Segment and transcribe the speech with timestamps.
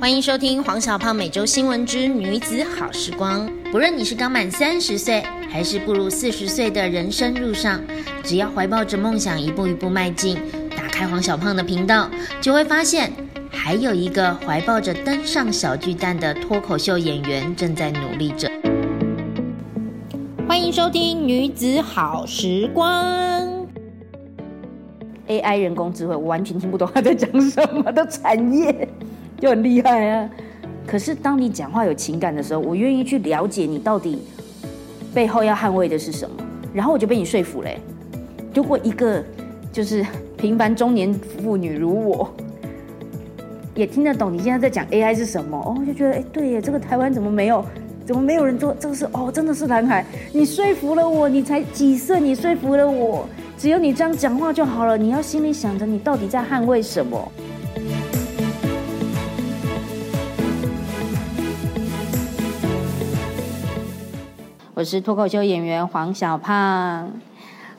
[0.00, 3.48] 欢迎收听黄小胖每周新闻之女子好时光。
[3.70, 7.80] 不论你是刚满三十岁，还是步入四十岁的人生路上，
[8.22, 10.38] 只要怀抱着梦想，一步一步迈进，
[10.70, 12.10] 打开黄小胖的频道，
[12.40, 13.12] 就会发现
[13.50, 18.50] 还有一个怀抱着登上小巨蛋的脱口秀演员正在努力着。
[20.46, 23.66] 欢迎收听女子好时光。
[25.28, 28.88] AI 人工智慧，我完全听不懂他在讲什么的产业，
[29.38, 30.28] 就很厉害啊。
[30.86, 34.22] 可是当你讲话有情感的时候，我愿意去了解你到底
[35.14, 36.36] 背后要捍卫的是什么，
[36.72, 37.78] 然后我就被你说服嘞、
[38.54, 39.22] 如果一个
[39.72, 40.04] 就是
[40.36, 42.34] 平凡中年妇女如我，
[43.74, 47.64] 也听得懂你现在在讲 AI 是什么，哦，就觉得哎，对耶，这个台湾怎么没有？
[48.06, 48.74] 怎么没有人做？
[48.80, 53.28] 这个是哦，真的是蓝海，你说服了我，你才几岁，你说服了我，
[53.58, 54.96] 只有你这样讲话就好了。
[54.96, 57.30] 你要心里想着你到底在捍卫什么。
[64.78, 67.10] 我是脱口秀演员黄小胖。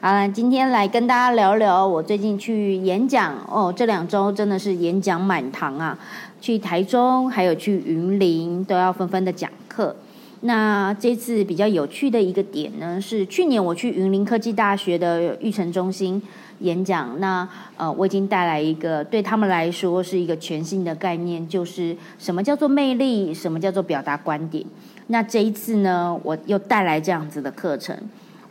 [0.02, 5.98] 好了，今天来跟大家聊聊我最近去演讲哦，这两周真的是演讲满堂啊！
[6.42, 9.96] 去台中还有去云林都要纷纷的讲课。
[10.42, 16.22] 那这次比较有趣的一个点呢，是去年我去云林科技大学的育成中心
[16.60, 17.48] 演讲，那
[17.78, 24.66] 呃我已经带来一个对他们来说是一个全新的概念，就是什么叫做魅力，什么叫做表达观点。
[25.12, 27.98] 那这一次呢，我又带来这样子的课程。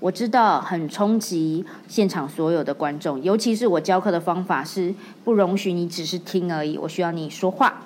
[0.01, 7.83] 我知道很冲击现场所有的观众，尤其是我教课的方法是不容许你只是听而已，我需要你说话。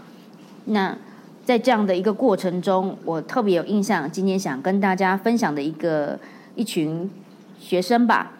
[0.67, 0.97] 那
[1.45, 6.19] 在这样的一个过程中，我特别有印象，今天想跟大家分享的一个
[6.55, 7.11] 一群
[7.59, 8.33] 学生吧，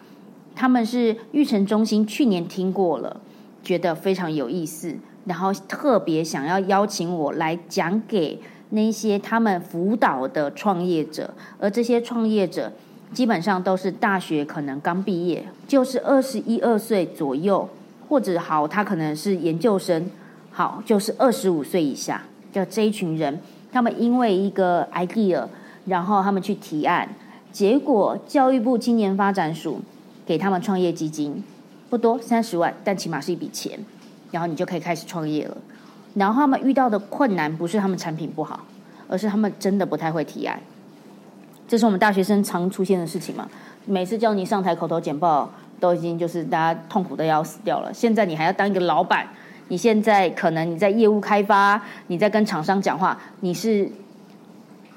[0.55, 3.19] 他们是育成中心去年听过了，
[3.63, 8.39] 觉得非常有意思，然后特别想要邀请我来讲给
[8.73, 12.71] 那些他们辅导的创业者，而这些创业者。
[13.13, 17.69] 基本上都是大学可能刚毕业，就是二十一二岁左右，
[18.09, 20.09] 或者好，他可能是研究生，
[20.49, 23.39] 好，就是二十五岁以下，就这一群人，
[23.71, 25.45] 他们因为一个 idea，
[25.85, 27.07] 然后他们去提案，
[27.51, 29.79] 结果教育部青年发展署
[30.25, 31.43] 给他们创业基金，
[31.91, 33.77] 不多三十万，但起码是一笔钱，
[34.31, 35.55] 然后你就可以开始创业了。
[36.15, 38.65] 然后他们遇到的困难不是他们产品不好，
[39.13, 40.59] 而是他们真的不太会提案。
[41.67, 43.47] 这是我们大学生常出现的事情嘛？
[43.85, 45.47] 每次叫你上台口头简报，
[45.79, 47.93] 都已经就是大家痛苦的要死掉了。
[47.93, 49.27] 现在你还要当一个老板，
[49.67, 53.87] 你现在可能你在业务开发，你在跟厂商讲话，你是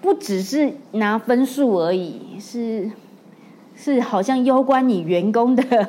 [0.01, 2.91] 不只是拿分数而已，是
[3.77, 5.89] 是好像攸关你员工的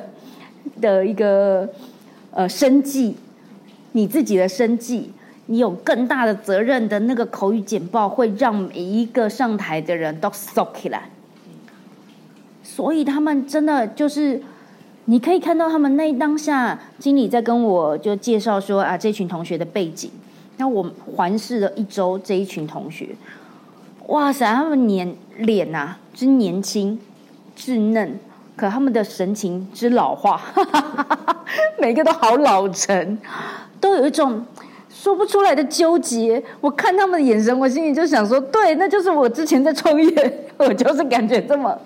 [0.82, 1.70] 的一个
[2.32, 3.16] 呃生计，
[3.94, 5.14] 你自己的生计。
[5.50, 11.10] 你有更大的责任的那个口语简报，会让每一个上台的人都缩起来。
[12.62, 14.42] 所以他们真的就是，
[15.06, 20.12] 你可以看到他们那当下，经理在跟我就介绍说啊，这群同学的背景。
[20.58, 20.86] 那我
[21.16, 23.16] 环视了一周这一群同学，
[24.08, 27.00] 哇塞，他们年脸呐、啊，之年轻、
[27.56, 28.20] 稚嫩，
[28.58, 30.42] 可他们的神情之老化，
[31.80, 33.18] 每个都好老成，
[33.80, 34.46] 都有一种。
[35.08, 41.80] 说不出来的纠结，我看他们的眼神，我心里就想说，对，那就是我之前在创业，我就是感觉这么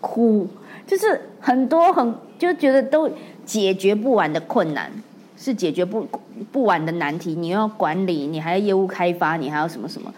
[0.00, 0.46] 苦，
[0.86, 3.10] 就是很多很就觉得都
[3.44, 4.88] 解决不完的困难，
[5.36, 6.06] 是解决不
[6.52, 7.34] 不完的难题。
[7.34, 10.14] 你要管理，你还要业务开发，你还要什么什么。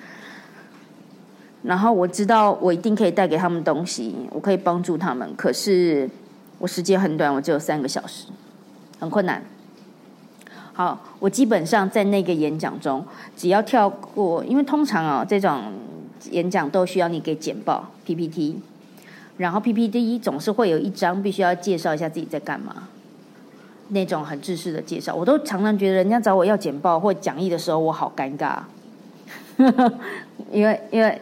[1.63, 6.07] 然后我知道我一定可以带给他们东西，我可以帮助他们，可是
[6.59, 8.27] 我时间很短，我只有三个小时，
[9.01, 9.43] 很困难。
[11.19, 13.05] 我基本上在那个演讲中，
[13.37, 15.73] 只要跳过，因为通常啊、哦、这种
[16.31, 18.57] 演讲都需要你给简报 PPT，
[19.37, 22.89] 然后 PPT 总是会有一张必须要介绍一下自己在干嘛，
[23.89, 28.59] 那种很制式的介绍，我都常常觉得人家找我要简报或讲义的时候，我好尴尬，
[30.51, 31.21] 因 为因为，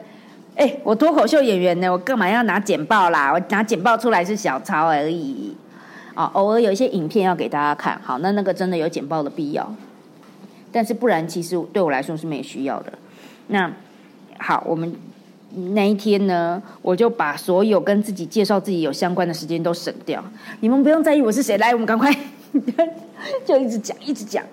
[0.56, 3.32] 哎、我脱口秀演员呢，我干嘛要拿简报啦？
[3.32, 5.56] 我拿简报出来是小抄而已。
[6.14, 9.74] 啊，偶尔有一些影片要给大家看，好，那那个真的有簡報的必要，
[10.72, 12.92] 但是不然，其实对我来说是沒需要的。
[13.48, 13.70] 那
[14.38, 14.92] 好，我们
[15.72, 20.22] 那一天呢，我就把所有跟自己介绍自己有相关的时间都省掉。
[20.60, 21.58] 你们不用在意我是谁。
[21.58, 22.14] 来，我们赶快
[23.44, 24.44] 就一直讲，一直讲。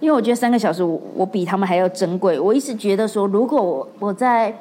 [0.00, 2.40] 因为我觉得三个小时我，我比他们还要珍贵。
[2.40, 4.54] 我一直觉得说，如果我我在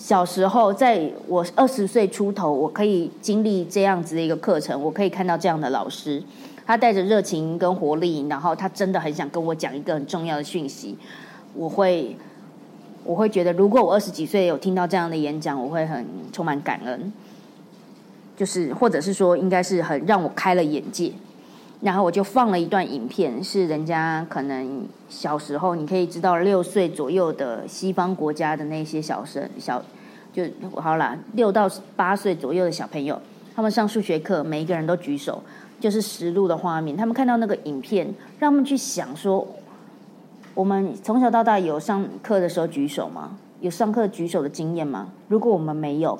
[0.00, 6.22] 小时候，在我二十岁出头，我可以经历这样子的一个课程，我可以看到这样的老师，
[6.66, 10.96] 他带着热情跟活力，然后他真的很想跟我讲一个很重要的讯息。
[11.54, 12.16] 我会
[13.04, 17.12] 我会觉得，如果我二十几岁有听到这样的演讲，我会很充满感恩，
[18.38, 21.12] 就是或者是说，应该是很让我开了眼界。
[21.80, 29.82] 然后我就放了一段影片，是人家可能小时候，你可以知道六岁左右的西方国家的那些小生小，
[30.32, 30.44] 就
[30.76, 33.18] 好啦，六到八岁左右的小朋友，
[33.56, 35.42] 他们上数学课，每一个人都举手，
[35.80, 36.94] 就是实录的画面。
[36.94, 38.06] 他们看到那个影片，
[38.38, 39.48] 让他们去想说，
[40.52, 43.38] 我们从小到大有上课的时候举手吗？
[43.60, 45.08] 有上课举手的经验吗？
[45.28, 46.18] 如果我们没有，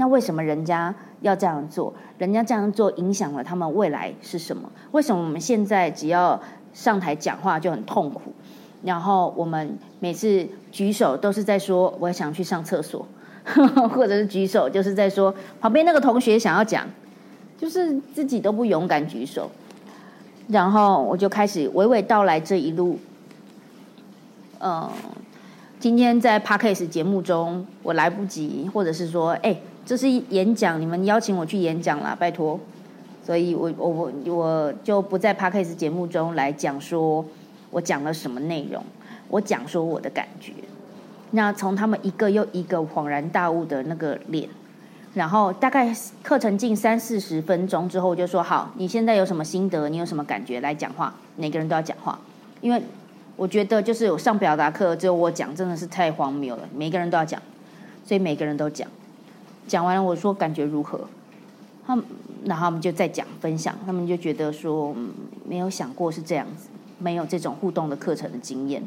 [0.00, 0.94] 那为什么人家？
[1.20, 4.66] 要这样做，人家这样做影响了他们未来是什么？
[4.92, 6.40] 为什么我们现在只要
[6.72, 8.32] 上台讲话就很痛苦？
[8.82, 13.06] 然后我们每次举手都是在说我想去上厕所，
[13.92, 16.86] 或者是举手就是在说旁边那个同学想要讲，
[17.58, 19.50] 就是自己都不勇敢举手。
[20.48, 22.98] 然后我就开始娓娓道来这一路。
[24.60, 24.88] 嗯，
[25.78, 29.54] 今天在 p a r k a s 节目中我来不及，或者是说，哎。
[29.84, 32.58] 这是演讲，你们邀请我去演讲啦，拜托。
[33.22, 37.24] 所以我我我我就不在 p a d k a s 节目中来讲说
[37.70, 38.82] 我讲了什么内容，
[39.28, 40.52] 我讲说我的感觉。
[41.32, 44.48] 那从他们一个又一个恍然大悟的那个脸，
[45.14, 49.88] 然后大概课程近三四十分钟之后，我就说好，你现在有什么心得？
[49.88, 50.60] 你有什么感觉？
[50.60, 52.18] 来讲话，每个人都要讲话，
[52.60, 52.82] 因为
[53.36, 56.68] 我觉得就是有上表达课，只有我讲，真的是太荒谬了。
[56.74, 57.40] 每个人都要讲，
[58.04, 58.88] 所以每个人都讲。
[59.70, 61.00] 讲完了，我说感觉如何？
[61.86, 61.94] 他，
[62.44, 64.92] 然后他们就在讲分享，他们就觉得说
[65.48, 66.68] 没有想过是这样子，
[66.98, 68.82] 没有这种互动的课程的经验。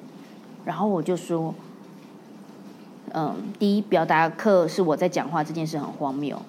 [0.66, 1.56] 然后我就说，
[3.14, 6.42] 嗯，第一，表达课是我在讲话这件事很荒谬。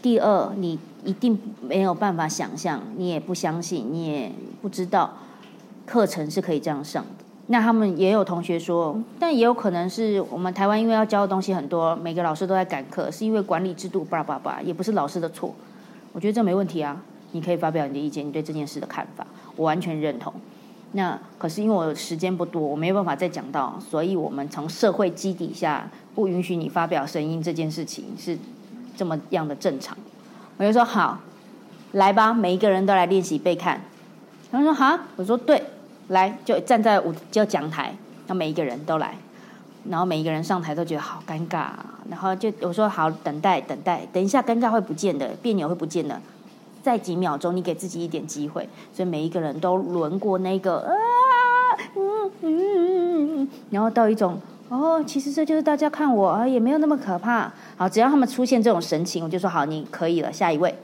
[0.00, 4.32] 第二，你一定没有办法想象，你也不相信，你也
[4.62, 5.18] 不知道
[5.84, 7.04] 课程是可以这样上。
[7.52, 15.54] 那他们也有同学说，但也有可能是我们台湾因为要教的东西很多，每个老师都在赶课，是因为管理制度叭叭叭，也不是老师的错。
[16.14, 16.96] 我觉得这没问题啊，
[17.32, 20.32] 你可以发表你的意见，你对这件事的看法，我完全认同。
[20.92, 28.38] 那可是因为我时间不多，我没有办法再讲到，所以我们从社会基底下不允许你发表声音这件事情是
[28.96, 29.94] 这么样的正常。
[30.56, 31.20] 我就说好，
[31.92, 33.82] 来吧，每一个人都来练习背看。
[34.50, 35.62] 他们说好，我说对。
[36.08, 37.94] 来，就站在舞就讲台，
[38.26, 39.16] 让每一个人都来，
[39.88, 41.68] 然后每一个人上台都觉得好尴尬，
[42.10, 46.20] 然后就我说好，等待等待，等一下尴尬会不见的，别扭会不见的，
[46.82, 50.92] 在几秒钟你给自己一点机会，所以每一个人都轮过那个啊，
[51.96, 54.38] 嗯嗯嗯嗯，然后到一种
[54.68, 60.74] 哦，其实这就是大家看我啊也没有那么可怕，好，只要他们出现这种神情，我就说好，你可以了，下一位。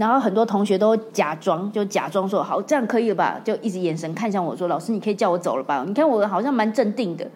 [0.00, 3.38] 然后很多同学都假装，就假装说好，这样可以了吧？
[3.44, 7.30] 就一直眼神看向我说：“老师，你可以叫我走了吧？”你看我好像蛮镇定的，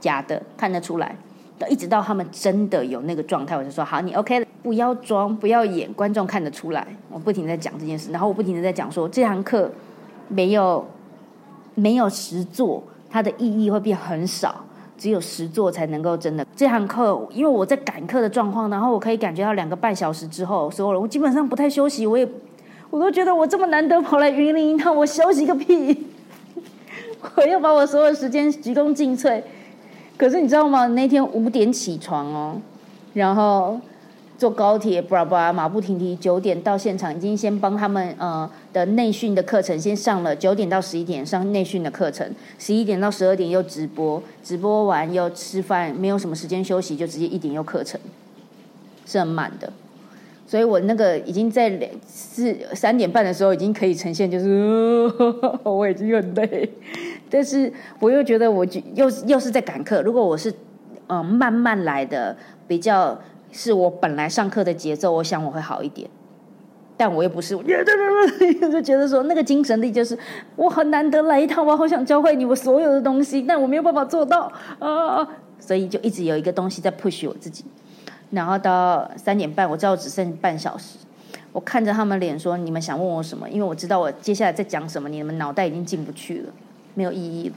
[0.00, 1.14] 假的看得出来。
[1.68, 9.70] 一直到他们真的有那个状态，我就说：“好，你 OK 了，不要装，不要演，观众看得出来。”我不停在讲这件事，然后我不停的在讲说，这堂课
[10.28, 10.82] 没有
[11.74, 14.64] 没有实做，它的意义会变很少。
[14.98, 22.28] 只有十座才能够真的这堂课，因为我在赶课的状况，然后我可以感觉到两个半小时之后，所有人我基本上不太休息，我也
[22.90, 26.06] 我都觉得我这么难得跑来云林一趟，我休息个屁！
[27.36, 29.42] 我要把我所有时间鞠躬尽瘁。
[30.16, 30.86] 可是你知道吗？
[30.88, 32.56] 那天五点起床哦，
[33.14, 33.80] 然后。
[34.42, 48.00] 坐高铁，布拉布拉，马不停蹄，九点到现场，已经先帮他们呃的内训的课程先上了，九点到十一点上内训的课程，十一点到十二点又直播，直播完又吃饭，没有什么时间休息，就直接一点又课程，
[49.06, 49.72] 是很满的。
[50.44, 51.70] 所以我那个已经在
[52.04, 55.08] 四三点半的时候已经可以呈现，就是
[55.62, 56.68] 我已经很累，
[57.30, 60.52] 但是我又觉得我又又是在赶课，如果我是
[61.06, 63.16] 嗯慢慢来的比较。
[63.52, 66.08] 是我本来上课的节奏，我想我会好一点，
[66.96, 67.62] 但我又不是，我
[68.72, 70.18] 就觉得说那个精神力就是
[70.56, 75.28] 我很难得来一趟，我好想教会你我所有的东西，但我没有办法做到啊，
[75.60, 77.64] 所以就一直有一个东西在 push 我自己。
[78.30, 80.96] 然后到三点半，我知道只剩半小时，
[81.52, 86.52] 我看着他们脸说：“你们想问我什么？”因为我知道我接下来在讲什么，你们脑袋已经进不去了，
[86.94, 87.56] 没有意义了。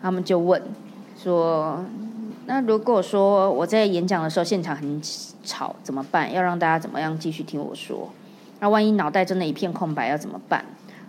[0.00, 0.62] 他们就问
[1.22, 1.84] 说。
[2.46, 5.00] 那如果说我在演讲的时候现场很
[5.44, 6.32] 吵怎么办？
[6.32, 8.10] 要让大家怎么样继续听我说？
[8.60, 10.64] 那万一脑袋真的一片空白要怎么办？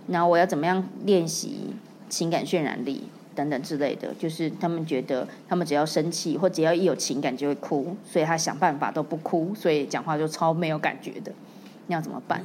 [0.08, 1.74] 那我要怎么样练习
[2.10, 3.04] 情感渲染力
[3.36, 4.14] 等等之类的？
[4.20, 11.32] 就是他们觉得他们只要生气或只要一有情感就会哭，所以他想办法都不哭，所以讲话就超没有感觉的。
[11.88, 12.44] 那要怎么办？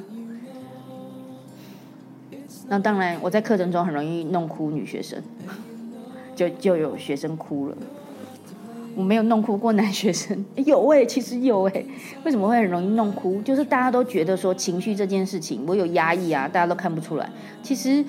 [2.69, 5.23] 那当然，我在课程中很容易弄哭女学生，
[6.37, 7.77] 就就有学生哭了。
[8.99, 11.85] 我没有弄哭过男学生， 有哎，其实有哎。
[12.25, 13.41] 为什么会很容易弄哭？
[13.43, 17.31] 就是大家都觉得说情绪这件事情，我有压抑啊，大家都看不出来。
[17.63, 18.05] 其实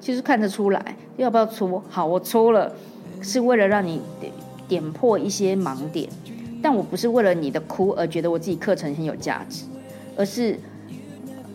[0.00, 1.82] 其实看得出来，要不要搓？
[1.90, 2.72] 好，我搓了，
[3.20, 4.00] 是为了让你
[4.68, 6.08] 点破一些盲点。
[6.62, 9.64] 但我不是为了你的哭而觉得我自己课程很有价值，
[10.16, 10.56] 而是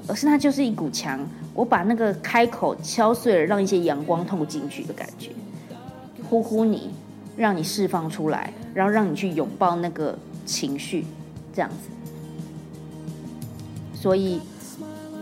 [0.05, 1.17] 而是它就是一股墙，
[1.53, 5.29] 我把那个开口敲碎了，让一些阳光透进去的感觉，
[6.29, 6.89] 呼呼你。
[7.39, 11.05] 让你释放出来，然后让你去拥抱那个情绪，
[11.53, 11.89] 这样子。
[13.93, 14.41] 所以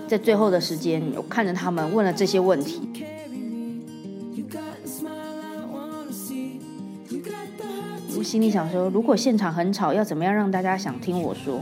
[0.08, 2.82] 在最后的时间，我看着他们问了这些问题，
[8.18, 11.62] 我心里想说：如果现场很吵，要怎么样让大家想听我说？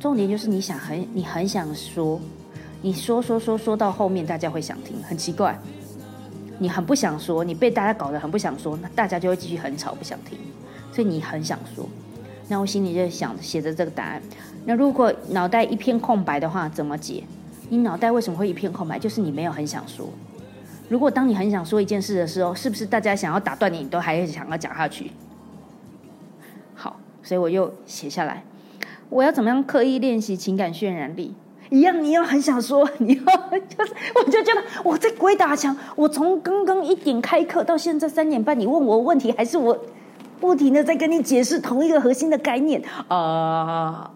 [0.00, 2.20] 重点就是你想很，你很想说，
[2.82, 5.56] 你说说说说到后面，大家会想听，很奇怪。
[6.58, 10.38] 你很不想说，你被大家搞得很不想说，那大家就会继续很吵，不想听。
[10.92, 11.88] 所以你很想说，
[12.48, 14.20] 那我心里就想写着这个答案。
[14.64, 17.22] 那如果脑袋一片空白的话，怎么解？
[17.68, 18.98] 你脑袋为什么会一片空白？
[18.98, 20.08] 就是你没有很想说。
[20.88, 25.10] 如果当你很想说一件事的时候，是不是大家想要打断你，你都还想要讲下去？
[26.74, 28.42] 好，所以我又写下来，
[29.10, 31.34] 我要怎么样刻意练习情感渲染力？
[31.70, 35.76] 一样，你要很想说， 你要就是，我就觉得我在鬼打墙。
[35.96, 39.78] 我从刚刚一点开课到现在三点半，你问我问题，还是我
[40.40, 44.10] 不停的在跟你解释同一个核心的概念啊。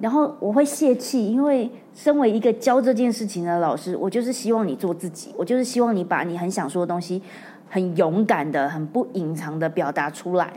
[0.00, 7.20] 然后我会泄气，因为身为一个教这件事情的老师，我就是希望你做自己，我就是希望你把你很想说的东西，
[7.68, 10.52] 很勇敢的、很不隐藏的表达出来。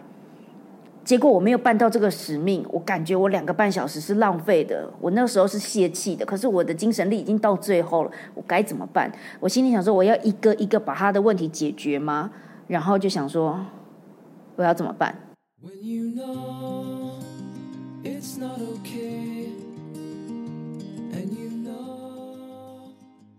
[1.03, 4.87] 结果我没有办到这个使命，我感觉我两个半小时是浪费的。
[4.99, 9.11] 我那时候是泄气的，可是我的精神力已经到最后了，我该怎么办？
[9.39, 12.31] 我心里想说，我要一个一个把他的问题解决吗？
[12.67, 13.59] 然后就想说，
[14.55, 15.15] 我要怎么办？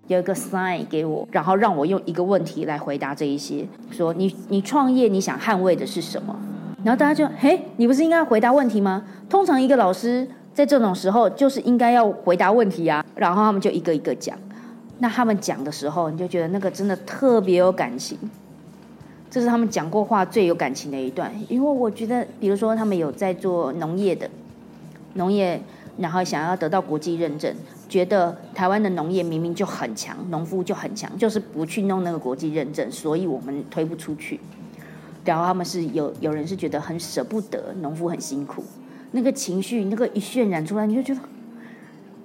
[0.09, 3.67] 有一个 sign 给我，然后让我用一个问题来回答这一些。
[3.91, 6.37] 说你你创业，你想捍卫的是什么？
[6.85, 9.05] 然后大家就，嘿，你不是应该回答问题吗？
[9.29, 13.05] 通常一个老师在这种时候就是应该要回答问题啊。
[13.15, 14.37] 然后他们就一个一个讲，
[14.99, 18.19] 那他们讲的时候，你就觉得那个真的特别有感情。
[19.31, 24.29] 这是他们讲过话最有感情的一段，因为我觉得，比如说他们有在做农业的，
[25.15, 25.59] 农业，
[25.97, 27.55] 然后想要得到国际认证，
[27.89, 34.39] 觉得台湾的农业明明就很强，农夫就很强，就是不去弄那个国际认证，所以我们推不出去。
[35.25, 38.65] 然后他们是有有人是觉得很舍不得农夫很辛苦，
[39.13, 41.21] 那个情绪那个一渲染出来，你就觉得，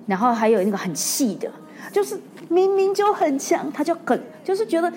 [0.07, 1.51] 然后还有那个很气的，
[1.91, 4.91] 就是明明就很强，他就很就是觉得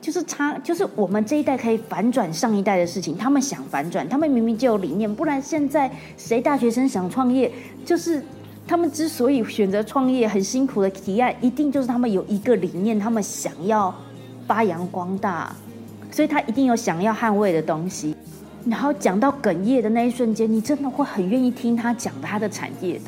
[0.00, 7.50] 就是他就是我们这一代可以反转上一代的事情，他们想反转，他们明明就有理念，不然现在谁大学生想创业，
[7.84, 8.22] 就是
[8.66, 13.92] 他们之所以选择创业很辛苦的提案，一定就是他们有一个理念，他们想要
[14.46, 15.52] 发扬光大。
[16.10, 18.14] 所以他一定有想要捍卫的东西，
[18.66, 23.04] 然后讲到哽咽的那一瞬间，你真的会很愿意听他讲他的产业的。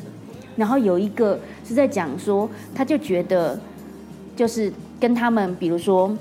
[0.55, 3.59] 然后有一个是在讲说，他就觉得
[4.35, 6.15] 就是跟他们，比如说，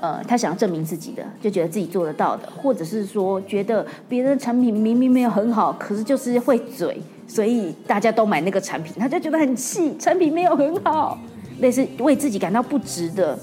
[0.00, 11.18] 呃，他想要证明自己的，就觉得自己做得到的，或者是说觉得别的产品明明没有很好，可是就是会嘴，所以大家都买那个产品，他就觉得很气，产品没有很好，
[11.58, 13.36] 类似为自己感到不值得，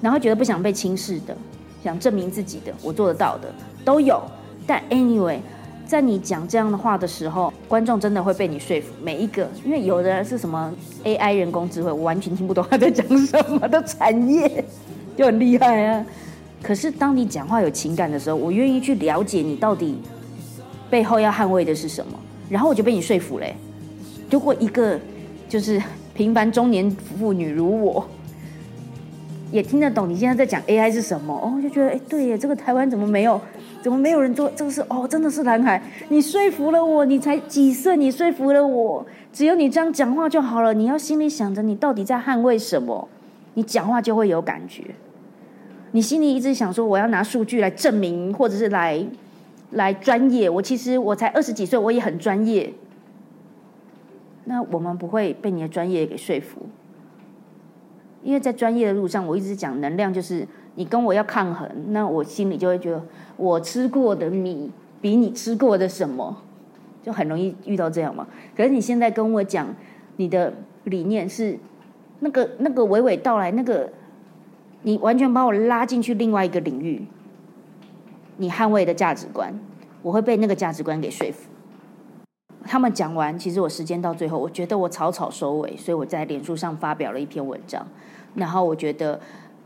[0.00, 1.36] 然后觉得不想被轻视的。
[1.82, 3.48] 想证明自己的，我做得到的
[3.84, 4.22] 都有。
[4.66, 5.38] 但 anyway，
[5.86, 8.92] 在你讲这样的话的时候，观众真的会被你说服。
[9.02, 10.70] 每一个，因为有的是什么
[11.04, 14.64] AI 人工智慧，我完全听不懂他在讲什么的产业，
[15.16, 16.04] 就很厉害啊。
[16.62, 19.98] 可是当你讲话有情感的时候，我愿意去了解你到底
[20.90, 22.12] 背后要捍卫的是什么，
[22.50, 23.54] 然后我就被你说服嘞。
[24.30, 24.98] 如果一个
[25.48, 25.82] 就是
[26.14, 28.06] 平凡中年妇女如我。
[29.50, 33.40] 也听得懂你现在在讲 AI 是什么哦，就觉得哎，对耶，这个台湾怎么没有，
[33.82, 40.74] 怎么没有人做这个事哦，真的是蓝海，你说服了我，你才几岁，你说服了我，只有你这样讲话就好了。
[40.74, 43.08] 你要心里想着你到底在捍卫什么，
[43.54, 44.84] 你讲话就会有感觉。
[45.92, 49.02] 你心里一直想说我要拿数据来证明，或者是来
[49.70, 50.50] 来专业。
[50.50, 52.70] 我其实我才二十几岁，我也很专业。
[54.44, 56.66] 那我们不会被你的专业给说服。
[58.22, 63.02] 因为在专业的路上，我一直讲能量，就是你跟我要抗衡，那我心里就会觉得
[63.36, 64.70] 我吃过的米
[65.00, 66.36] 比你吃过的什么，
[67.02, 68.26] 就很容易遇到这样嘛。
[68.56, 69.74] 可是你现在跟我讲
[70.16, 70.52] 你的
[70.84, 71.58] 理念是
[72.20, 73.90] 那个那个娓娓道来，那个
[74.82, 77.06] 你完全把我拉进去另外一个领域，
[78.36, 79.52] 你捍卫的价值观，
[80.02, 81.48] 我会被那个价值观给说服。
[82.68, 87.86] 他们讲完，其实我时间到最后，我觉得我草草收尾，所以我在脸书上发表了一篇文章，
[88.34, 89.18] 然后我觉得。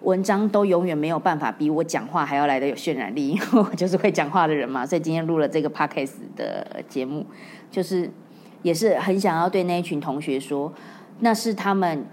[0.04, 4.84] 文章都永远没有办法比我讲话还要来的有渲染力，因 为我就是会讲话的人嘛。
[4.84, 7.24] 所以今天录了这个 podcast 的节目，
[7.70, 8.10] 就是
[8.62, 10.72] 也是很想要对那一群同学说，
[11.20, 12.04] 那是他们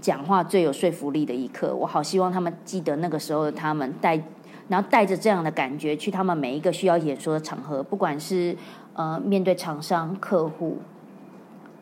[0.00, 1.74] 讲话最有说服力的一刻。
[1.74, 4.22] 我好希望他们记得那个时候的他们带，
[4.68, 8.56] 然后带着这样的感觉去他们每一个需要演说的场合，不管是
[8.94, 10.78] 呃面对厂商、客户，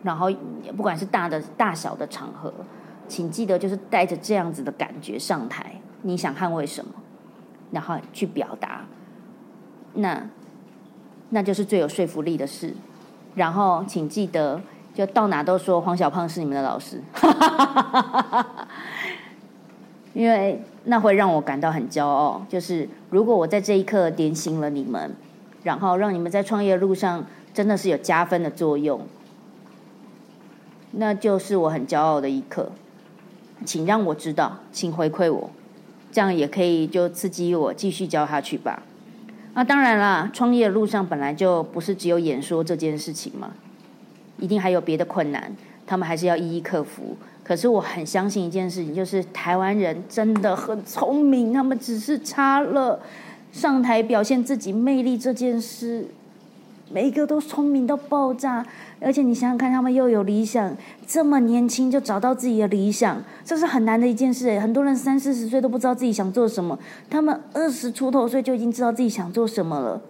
[0.02, 0.30] 然后
[0.76, 2.52] 不管是大的大小的场合。
[3.08, 5.74] 请记得，就是带着这样子的感觉上台。
[6.02, 6.92] 你想捍卫什么，
[7.72, 8.84] 然后去表达，
[9.94, 10.24] 那
[11.30, 12.72] 那就是最有说服力的事。
[13.34, 14.60] 然后，请记得，
[14.94, 17.02] 就到哪都说黄小胖是你们的老师，
[20.14, 22.44] 因为那会让我感到很骄傲。
[22.48, 25.14] 就是如果我在这一刻点醒了你们，
[25.62, 29.00] 然后让你们在创业路上真的是有加分的作用，
[30.92, 32.70] 那就是我很骄傲的一刻。
[33.64, 35.50] 请让我知道，请回馈我，
[36.10, 38.82] 这样也可以就刺激我继续教下去吧。
[39.52, 43.50] 那当然啦，创业路上本来就不是只有演说这件事情嘛，
[44.38, 45.54] 一定还有别的困难，
[45.86, 47.14] 他们还是要一一克服。
[47.44, 52.98] 可是我很相信一件事情，就是台湾人真的很聪明，他们只是差了
[53.52, 56.06] 上台表现自己魅力这件事。
[56.92, 58.66] 每一个都聪明到爆炸，
[59.00, 60.76] 而且你想想看，他们又有理想，
[61.06, 64.58] 这么年轻就找到自己的理想，这是很难的一件事。
[64.58, 66.76] 很多人三四十岁都不知道自己想做什么，
[67.08, 70.02] 他们二十出头岁就已经知道自己想做什么了，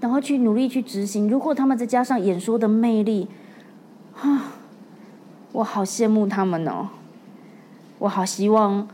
[0.00, 1.30] 然后去努力去执行。
[1.30, 3.28] 如果他们再加上演说的魅力，
[4.20, 4.54] 啊，
[5.52, 6.88] 我好羡慕他们哦！
[8.00, 8.88] 我好希望，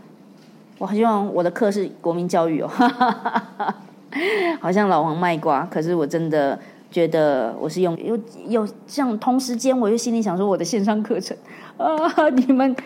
[0.85, 2.69] 我希望我的课是国民教育哦，
[4.61, 6.59] 好像老王卖瓜，可是我真的。
[6.91, 11.37] 觉得我是用又又像同时间，我又心里想说我的线上课程
[11.77, 11.89] 啊，
[12.37, 12.77] 你们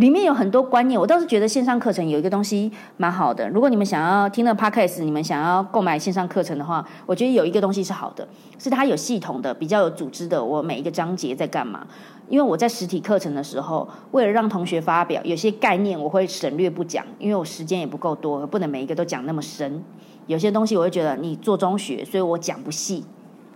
[0.00, 3.46] 里面有很多观念，我倒是觉得线上课程有一个东西蛮好的。
[3.50, 8.26] 如果你们想要听那 podcast，你们想要购买线上课程的话，我觉得有一个东西是好的，
[8.58, 10.42] 是它有系统的、比较有组织的。
[10.42, 11.86] 我每一个章节在干嘛？
[12.30, 19.84] 因为我在实体课程的时候，为了让同学发表，有些概念我会省略不讲，因为我时间也不够多，不能每一个都讲那么深。
[20.26, 23.04] 有些东西我会觉得你做中学，所以我讲不细。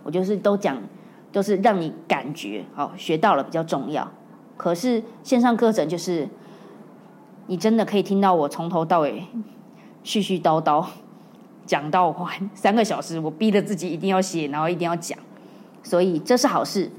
[0.03, 0.77] 我就是都讲，
[1.31, 4.07] 都是让你感觉好学到了比较重要。
[4.57, 6.27] 可是线上课程就是，
[7.47, 9.23] 你真的可以听到我从头到尾
[10.03, 10.85] 絮絮叨叨
[11.65, 15.17] 讲到完三个小时，我逼着自己一定要写，然后一定要讲，
[15.83, 16.89] 所以这是好事。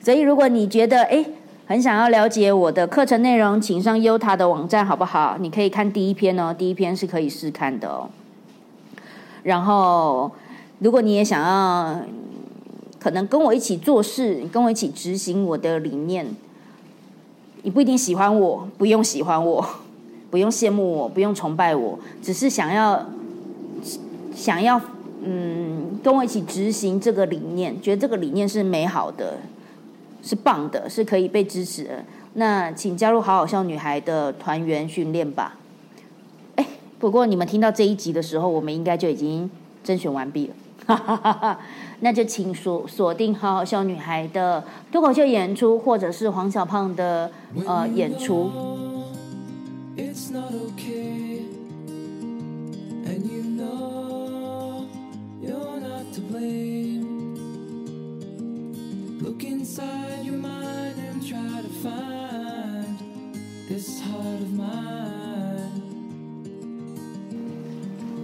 [0.00, 1.24] 所以如果你觉得哎
[1.66, 5.36] 很想要了解我的课程内容，请上优塔的网站好不好？
[5.40, 8.10] 你可以看第一篇哦，第一篇是可以试看的哦。
[9.42, 10.30] 然后
[10.78, 12.00] 如果你也想要。
[12.98, 16.26] 可能跟我一起做事，跟我一起执行我的理念。
[17.64, 19.66] 你不一定喜欢我，不用喜欢我，
[20.30, 23.06] 不用羡慕我，不用崇拜我，只是想要
[24.34, 24.80] 想要
[25.24, 29.38] 嗯，跟我一起执行这个理念，觉得这个理念是美好的，
[30.22, 32.04] 是棒的，是可以被支持的。
[32.34, 35.56] 那请加入好好笑女孩的团员训练吧。
[36.56, 36.66] 哎，
[36.98, 39.50] 不过你们听到这一集的时候，我们应该就已经
[39.82, 40.54] 甄选完毕了。
[40.86, 41.58] 哈哈哈哈
[42.00, 47.30] 那就请锁锁定好好笑女孩的脱口秀演出，或者是黄小胖的
[47.64, 48.50] 呃演出。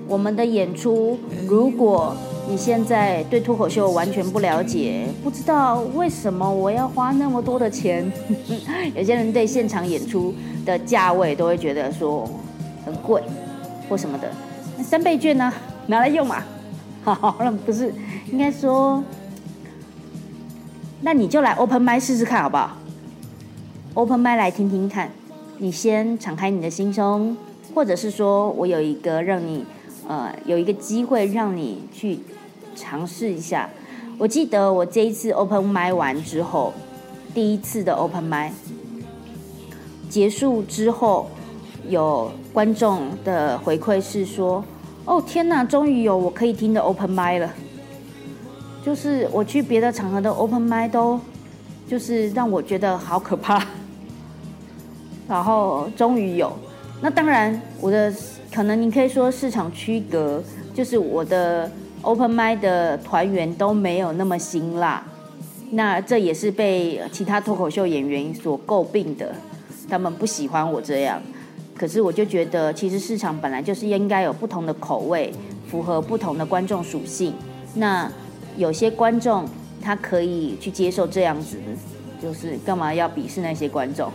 [0.07, 2.15] 我们的演出，如果。
[2.51, 8.13] 你现在对脱口秀完全不了解，不知道为什么我要花那么多的钱。
[8.97, 10.35] 有些人对现场演出
[10.67, 12.29] 的价位都会觉得说
[12.85, 13.23] 很贵
[13.89, 14.29] 或什么的，
[14.83, 15.53] 三倍券呢
[15.87, 16.43] 拿来用嘛？
[17.05, 17.95] 好，那不是
[18.33, 19.01] 应该说，
[21.03, 22.77] 那你就来 open 麦试试看好不好
[23.95, 25.09] ？open 麦来听听看，
[25.59, 27.37] 你先敞开你的心胸，
[27.73, 29.65] 或者是说我有一个让你
[30.09, 32.19] 呃有一个机会让你去。
[32.81, 33.69] 尝试一下。
[34.19, 36.73] 我记得我这一次 open 麦完之后，
[37.35, 38.51] 第一次的 open 麦
[40.09, 41.29] 结束之后，
[41.89, 44.65] 有观众的回馈是说
[45.05, 47.53] ：“哦天哪，终于有我可以听的 open 麦了。”
[48.85, 51.21] 就是我去别的场合的 open 麦都，
[51.87, 53.63] 就是让我觉得好可怕。
[55.29, 56.53] 然后终于有。
[57.01, 58.13] 那当然，我的
[58.53, 60.43] 可能你可以说市场区隔，
[60.75, 61.71] 就是我的
[62.03, 65.05] open m i 的团员都没有那么辛辣。
[65.73, 69.35] 那这也是被其他脱口秀演员所诟病的，
[69.89, 71.23] 他们不喜欢我这样。
[71.77, 75.33] 可是我就觉得，其实市场本来就是应该有不同的口味，
[75.69, 77.33] 符合不同的观众属性。
[77.75, 78.11] 那
[78.57, 79.49] 有些观众
[79.81, 81.57] 他可以去接受这样子，
[82.21, 84.11] 就是干嘛要鄙视那些观众，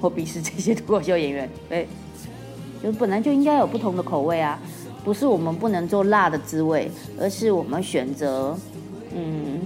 [0.00, 1.50] 或鄙视这些脱口秀演员？
[1.70, 1.86] 哎，
[2.82, 4.58] 就本来就应该有不同的口味啊，
[5.04, 6.90] 不是我们不能做辣的滋味，
[7.20, 8.56] 而是我们选择，
[9.14, 9.60] 嗯，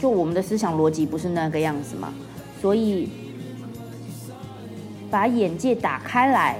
[0.00, 2.12] 就我们的思想逻辑不是那个样子嘛，
[2.60, 3.10] 所以
[5.10, 6.56] 把眼界打开来。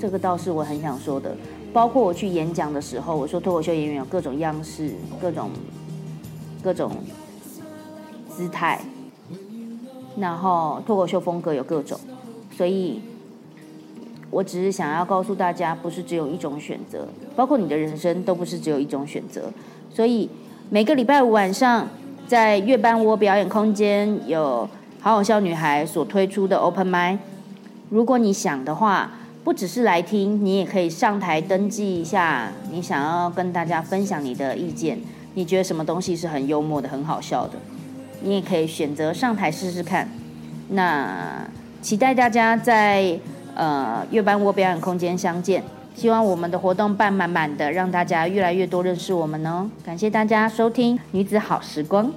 [0.00, 1.36] 这个倒是我很想说的，
[1.72, 5.50] 包括我去演讲的时候，我说脱口秀演员有各种样式、各种
[6.62, 6.92] 各种
[8.28, 8.80] 姿态，
[10.16, 11.98] 然后脱口秀风格有各种，
[12.56, 13.00] 所以
[14.30, 19.50] 我只是想要告诉大家，不是只有一种选择，包括你的人生都不是只有一种选择。
[19.92, 20.28] 所以
[20.70, 21.88] 每个礼拜五晚上，
[22.26, 24.68] 在月班窝表演空间有
[25.00, 27.18] 好好笑女孩所推出的 Open m i
[27.90, 29.10] 如果你想的话。
[29.44, 34.98] 不只是来听，你也可以上台登记一下，你想要跟大家分享你的意见，
[35.32, 37.54] 你觉得什么东西是很幽默的、很好笑的，
[38.20, 40.06] 你也可以选择上台试试看。
[40.68, 41.48] 那
[41.80, 43.18] 期待大家在
[43.58, 45.62] 呃月班窝表演空间相见，
[45.96, 49.68] 希望我们的活动办满满的，让大家越来越多认识我们哦。
[49.84, 52.12] 感谢大家收听女子好时光。